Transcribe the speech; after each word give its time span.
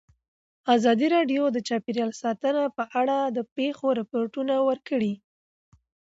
ازادي 0.75 1.07
راډیو 1.15 1.43
د 1.51 1.57
چاپیریال 1.67 2.11
ساتنه 2.21 2.63
په 2.77 2.83
اړه 2.99 3.17
د 3.37 3.39
پېښو 3.55 3.87
رپوټونه 3.99 4.53
ورکړي. 4.69 5.13